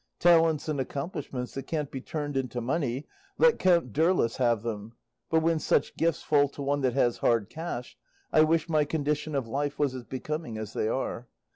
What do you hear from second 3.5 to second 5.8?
Count Dirlos have them; but when